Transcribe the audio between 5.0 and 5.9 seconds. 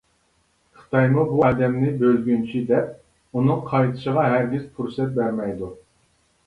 بەرمەيدۇ.